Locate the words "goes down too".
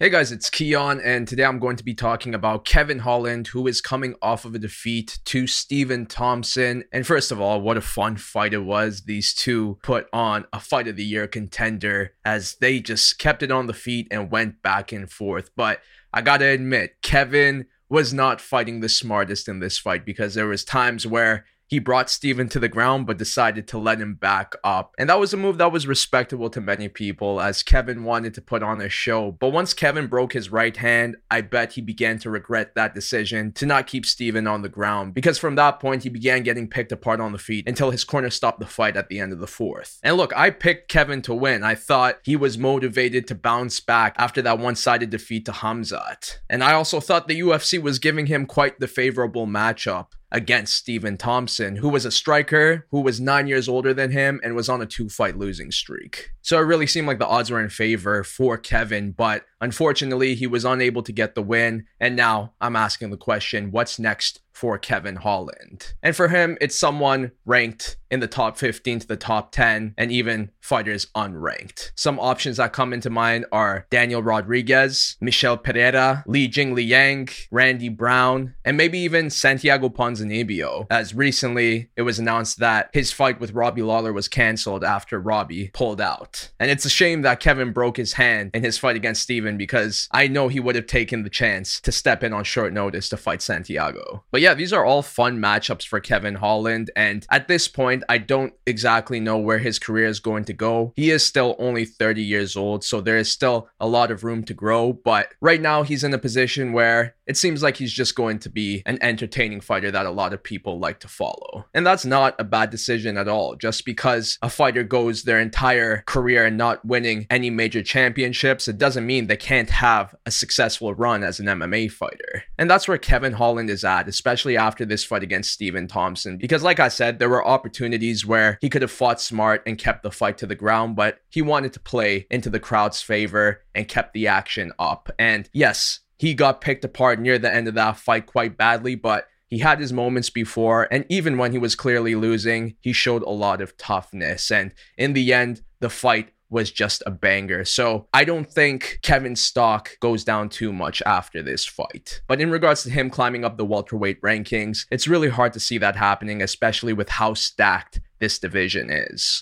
150.00-150.72